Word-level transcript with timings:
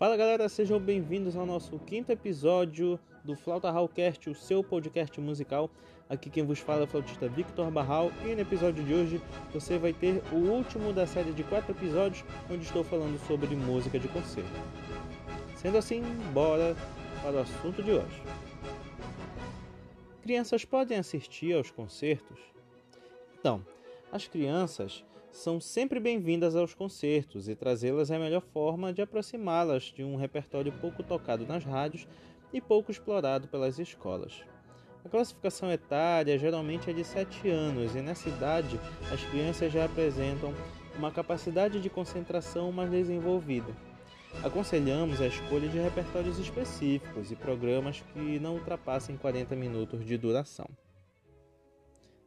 Fala 0.00 0.16
galera, 0.16 0.48
sejam 0.48 0.80
bem-vindos 0.80 1.36
ao 1.36 1.44
nosso 1.44 1.78
quinto 1.80 2.10
episódio 2.10 2.98
do 3.22 3.36
Flauta 3.36 3.70
Hallcast, 3.70 4.30
o 4.30 4.34
seu 4.34 4.64
podcast 4.64 5.20
musical. 5.20 5.68
Aqui 6.08 6.30
quem 6.30 6.42
vos 6.42 6.58
fala 6.58 6.80
é 6.80 6.84
o 6.84 6.86
flautista 6.86 7.28
Victor 7.28 7.70
Barral 7.70 8.10
e 8.24 8.34
no 8.34 8.40
episódio 8.40 8.82
de 8.82 8.94
hoje 8.94 9.22
você 9.52 9.76
vai 9.76 9.92
ter 9.92 10.22
o 10.32 10.36
último 10.36 10.94
da 10.94 11.06
série 11.06 11.32
de 11.32 11.44
quatro 11.44 11.72
episódios 11.72 12.24
onde 12.50 12.64
estou 12.64 12.82
falando 12.82 13.18
sobre 13.26 13.54
música 13.54 13.98
de 13.98 14.08
concerto. 14.08 14.48
Sendo 15.56 15.76
assim, 15.76 16.00
bora 16.32 16.74
para 17.22 17.32
o 17.32 17.40
assunto 17.40 17.82
de 17.82 17.90
hoje. 17.90 18.22
Crianças 20.22 20.64
podem 20.64 20.96
assistir 20.96 21.54
aos 21.54 21.70
concertos? 21.70 22.38
Então, 23.38 23.62
as 24.10 24.26
crianças 24.26 25.04
são 25.32 25.60
sempre 25.60 26.00
bem-vindas 26.00 26.56
aos 26.56 26.74
concertos 26.74 27.48
e 27.48 27.54
trazê-las 27.54 28.10
é 28.10 28.16
a 28.16 28.18
melhor 28.18 28.42
forma 28.42 28.92
de 28.92 29.00
aproximá-las 29.00 29.84
de 29.84 30.02
um 30.02 30.16
repertório 30.16 30.72
pouco 30.72 31.02
tocado 31.02 31.46
nas 31.46 31.64
rádios 31.64 32.06
e 32.52 32.60
pouco 32.60 32.90
explorado 32.90 33.48
pelas 33.48 33.78
escolas. 33.78 34.42
A 35.04 35.08
classificação 35.08 35.70
etária 35.70 36.38
geralmente 36.38 36.90
é 36.90 36.92
de 36.92 37.04
7 37.04 37.48
anos 37.48 37.94
e 37.94 38.02
nessa 38.02 38.28
idade 38.28 38.78
as 39.10 39.22
crianças 39.24 39.72
já 39.72 39.84
apresentam 39.84 40.52
uma 40.98 41.10
capacidade 41.10 41.80
de 41.80 41.88
concentração 41.88 42.70
mais 42.70 42.90
desenvolvida. 42.90 43.74
Aconselhamos 44.44 45.20
a 45.20 45.26
escolha 45.26 45.68
de 45.68 45.78
repertórios 45.78 46.38
específicos 46.38 47.32
e 47.32 47.36
programas 47.36 48.00
que 48.12 48.38
não 48.38 48.54
ultrapassem 48.54 49.16
40 49.16 49.56
minutos 49.56 50.04
de 50.04 50.18
duração. 50.18 50.68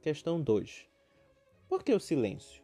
Questão 0.00 0.40
2. 0.40 0.86
Por 1.68 1.82
que 1.82 1.92
o 1.92 2.00
silêncio? 2.00 2.63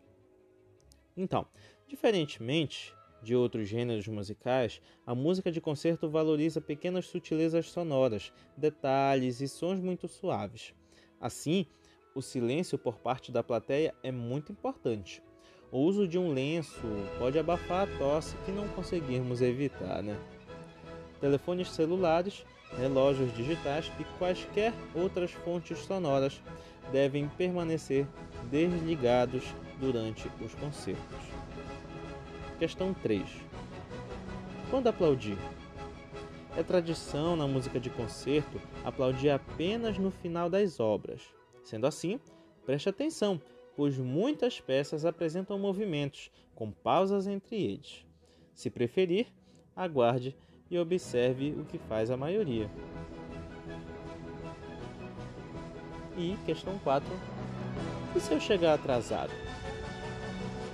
Então, 1.17 1.47
diferentemente 1.87 2.95
de 3.23 3.37
outros 3.37 3.69
gêneros 3.69 4.07
musicais, 4.09 4.81
a 5.07 5.15
música 5.15 5.53
de 5.53 5.61
concerto 5.61 6.09
valoriza 6.09 6.61
pequenas 6.61 7.07
sutilezas 7.07 7.71
sonoras, 7.71 8.33
detalhes 8.57 9.41
e 9.41 9.49
sons 9.49 9.79
muito 9.79 10.09
suaves. 10.09 10.75
Assim, 11.21 11.67
o 12.15 12.23
silêncio 12.23 12.79
por 12.79 12.99
parte 12.99 13.31
da 13.31 13.43
plateia 13.43 13.95
é 14.03 14.11
muito 14.11 14.53
importante. 14.53 15.23
O 15.71 15.79
uso 15.79 16.09
de 16.09 16.19
um 16.19 16.33
lenço 16.33 16.83
pode 17.19 17.39
abafar 17.39 17.87
a 17.87 17.99
tosse 17.99 18.37
que 18.45 18.51
não 18.51 18.67
conseguirmos 18.69 19.41
evitar, 19.41 20.03
né? 20.03 20.19
Telefones 21.21 21.71
celulares, 21.71 22.45
relógios 22.77 23.33
digitais 23.37 23.93
e 24.01 24.05
quaisquer 24.19 24.73
outras 24.95 25.31
fontes 25.31 25.79
sonoras 25.81 26.43
devem 26.91 27.29
permanecer 27.29 28.07
desligados 28.51 29.45
durante 29.81 30.31
os 30.45 30.55
concertos. 30.55 31.19
Questão 32.59 32.93
3. 32.93 33.27
Quando 34.71 34.89
aplaudir? 34.89 35.39
É 36.57 36.63
tradição 36.63 37.37
na 37.37 37.47
música 37.47 37.81
de 37.81 37.89
concerto 37.89 38.61
aplaudir 38.85 39.31
apenas 39.31 39.97
no 39.99 40.11
final 40.11 40.51
das 40.51 40.79
obras. 40.79 41.23
Sendo 41.65 41.87
assim, 41.87 42.21
preste 42.67 42.89
atenção, 42.89 43.41
pois 43.75 43.97
muitas 43.97 44.61
peças 44.61 45.05
apresentam 45.05 45.59
movimentos 45.59 46.31
com 46.55 46.71
pausas 46.71 47.27
entre 47.27 47.57
eles. 47.57 48.05
Se 48.53 48.69
preferir, 48.69 49.29
aguarde 49.75 50.37
e 50.71 50.79
observe 50.79 51.55
o 51.59 51.65
que 51.65 51.79
faz 51.79 52.11
a 52.11 52.17
maioria. 52.17 52.71
E 56.19 56.37
questão 56.45 56.79
4. 56.81 57.09
E 58.15 58.21
se 58.21 58.33
eu 58.33 58.41
chegar 58.41 58.75
atrasado? 58.75 59.33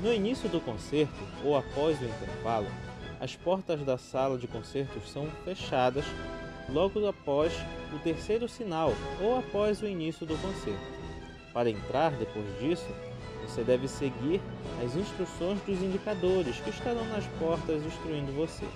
No 0.01 0.13
início 0.13 0.49
do 0.51 0.61
concerto 0.61 1.15
ou 1.43 1.57
após 1.57 1.99
o 2.01 2.05
intervalo, 2.05 2.67
as 3.19 3.35
portas 3.35 3.81
da 3.83 3.97
sala 3.97 4.37
de 4.37 4.47
concertos 4.47 5.11
são 5.11 5.27
fechadas 5.43 6.05
logo 6.69 7.07
após 7.07 7.53
o 7.95 7.99
terceiro 8.01 8.47
sinal 8.47 8.93
ou 9.23 9.39
após 9.39 9.81
o 9.81 9.87
início 9.87 10.27
do 10.27 10.37
concerto. 10.37 10.97
Para 11.51 11.71
entrar 11.71 12.11
depois 12.13 12.47
disso, 12.61 12.87
você 13.43 13.65
deve 13.65 13.89
seguir 13.89 14.43
as 14.85 14.95
instruções 14.95 15.59
dos 15.63 15.81
indicadores 15.81 16.61
que 16.61 16.69
estarão 16.69 17.05
nas 17.07 17.27
portas 17.39 17.83
instruindo 17.83 18.33
você. 18.33 18.67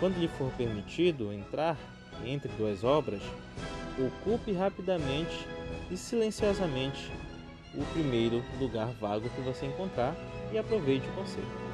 Quando 0.00 0.18
lhe 0.18 0.26
for 0.26 0.50
permitido 0.52 1.32
entrar 1.32 1.76
entre 2.24 2.50
duas 2.58 2.82
obras, 2.82 3.22
ocupe 3.96 4.52
rapidamente 4.52 5.46
e 5.90 5.96
silenciosamente 5.96 7.08
o 7.74 7.84
primeiro 7.92 8.42
lugar 8.58 8.88
vago 8.94 9.28
que 9.30 9.40
você 9.40 9.66
encontrar 9.66 10.14
e 10.52 10.58
aproveite 10.58 11.06
o 11.08 11.12
concerto. 11.12 11.68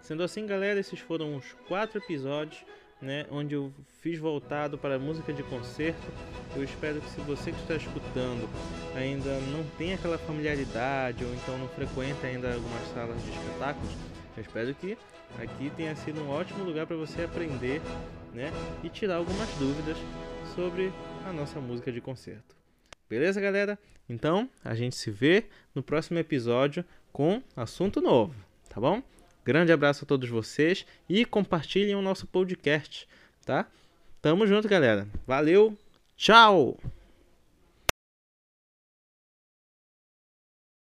Sendo 0.00 0.22
assim, 0.22 0.46
galera, 0.46 0.80
esses 0.80 1.00
foram 1.00 1.36
os 1.36 1.52
quatro 1.68 1.98
episódios 1.98 2.64
né, 3.02 3.26
onde 3.30 3.54
eu 3.54 3.72
fiz 4.00 4.18
voltado 4.18 4.78
para 4.78 4.94
a 4.94 4.98
música 4.98 5.32
de 5.32 5.42
concerto. 5.42 6.06
Eu 6.54 6.62
espero 6.62 7.00
que 7.00 7.10
se 7.10 7.20
você 7.22 7.50
que 7.50 7.60
está 7.60 7.74
escutando 7.74 8.48
ainda 8.94 9.38
não 9.50 9.64
tem 9.76 9.92
aquela 9.92 10.16
familiaridade 10.18 11.24
ou 11.24 11.34
então 11.34 11.58
não 11.58 11.68
frequenta 11.68 12.28
ainda 12.28 12.54
algumas 12.54 12.88
salas 12.94 13.20
de 13.24 13.30
espetáculos, 13.30 13.92
eu 14.36 14.42
espero 14.42 14.74
que 14.74 14.96
aqui 15.38 15.70
tenha 15.76 15.96
sido 15.96 16.20
um 16.20 16.30
ótimo 16.30 16.62
lugar 16.62 16.86
para 16.86 16.96
você 16.96 17.22
aprender 17.22 17.82
né, 18.32 18.52
e 18.84 18.88
tirar 18.88 19.16
algumas 19.16 19.48
dúvidas 19.56 19.96
sobre 20.54 20.92
a 21.26 21.32
nossa 21.32 21.60
música 21.60 21.90
de 21.90 22.00
concerto. 22.00 22.61
Beleza, 23.12 23.42
galera? 23.42 23.78
Então, 24.08 24.48
a 24.64 24.74
gente 24.74 24.96
se 24.96 25.10
vê 25.10 25.44
no 25.74 25.82
próximo 25.82 26.18
episódio 26.18 26.82
com 27.12 27.42
assunto 27.54 28.00
novo, 28.00 28.34
tá 28.70 28.80
bom? 28.80 29.02
Grande 29.44 29.70
abraço 29.70 30.06
a 30.06 30.08
todos 30.08 30.30
vocês 30.30 30.86
e 31.06 31.26
compartilhem 31.26 31.94
o 31.94 32.00
nosso 32.00 32.26
podcast, 32.26 33.06
tá? 33.44 33.68
Tamo 34.22 34.46
junto, 34.46 34.66
galera. 34.66 35.06
Valeu, 35.26 35.76
tchau! 36.16 36.78